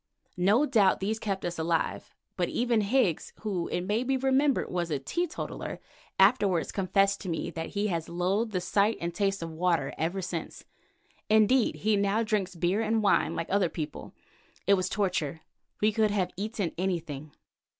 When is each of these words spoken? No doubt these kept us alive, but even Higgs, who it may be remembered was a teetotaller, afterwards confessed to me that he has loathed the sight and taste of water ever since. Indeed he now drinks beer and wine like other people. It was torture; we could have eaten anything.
No 0.37 0.65
doubt 0.65 0.99
these 0.99 1.19
kept 1.19 1.45
us 1.45 1.59
alive, 1.59 2.15
but 2.35 2.49
even 2.49 2.81
Higgs, 2.81 3.33
who 3.41 3.67
it 3.67 3.81
may 3.81 4.03
be 4.03 4.17
remembered 4.17 4.71
was 4.71 4.89
a 4.89 4.97
teetotaller, 4.97 5.77
afterwards 6.19 6.71
confessed 6.71 7.21
to 7.21 7.29
me 7.29 7.51
that 7.51 7.69
he 7.77 7.85
has 7.89 8.09
loathed 8.09 8.51
the 8.51 8.61
sight 8.61 8.97
and 8.99 9.13
taste 9.13 9.43
of 9.43 9.51
water 9.51 9.93
ever 9.99 10.19
since. 10.19 10.65
Indeed 11.29 11.75
he 11.75 11.97
now 11.97 12.23
drinks 12.23 12.55
beer 12.55 12.81
and 12.81 13.03
wine 13.03 13.35
like 13.35 13.51
other 13.51 13.69
people. 13.69 14.11
It 14.65 14.73
was 14.73 14.89
torture; 14.89 15.41
we 15.81 15.91
could 15.91 16.09
have 16.09 16.31
eaten 16.35 16.71
anything. 16.79 17.33